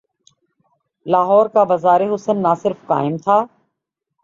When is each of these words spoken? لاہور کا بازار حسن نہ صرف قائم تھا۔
لاہور 1.05 1.45
کا 1.53 1.63
بازار 1.63 2.01
حسن 2.13 2.41
نہ 2.43 2.53
صرف 2.61 2.85
قائم 2.87 3.17
تھا۔ 3.17 3.37